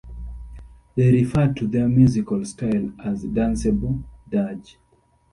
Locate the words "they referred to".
0.95-1.67